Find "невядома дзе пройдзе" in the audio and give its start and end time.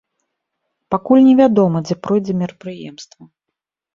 1.27-2.33